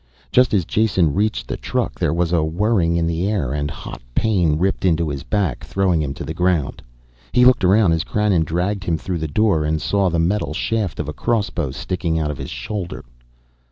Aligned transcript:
Just 0.31 0.51
as 0.55 0.65
Jason 0.65 1.13
reached 1.13 1.47
the 1.47 1.55
truck 1.57 1.99
there 1.99 2.11
was 2.11 2.33
a 2.33 2.43
whirring 2.43 2.95
in 2.97 3.05
the 3.05 3.29
air 3.29 3.53
and 3.53 3.69
hot 3.69 4.01
pain 4.15 4.57
ripped 4.57 4.83
into 4.83 5.09
his 5.09 5.21
back, 5.21 5.63
throwing 5.63 6.01
him 6.01 6.11
to 6.15 6.23
the 6.25 6.33
ground. 6.33 6.81
He 7.33 7.45
looked 7.45 7.63
around 7.63 7.91
as 7.91 8.03
Krannon 8.03 8.43
dragged 8.43 8.85
him 8.85 8.97
through 8.97 9.19
the 9.19 9.27
door, 9.27 9.63
and 9.63 9.79
saw 9.79 10.09
the 10.09 10.17
metal 10.17 10.55
shaft 10.55 10.99
of 10.99 11.07
a 11.07 11.13
crossbow 11.13 11.65
bolt 11.65 11.75
sticking 11.75 12.17
out 12.17 12.31
of 12.31 12.39
his 12.39 12.49
shoulder. 12.49 13.05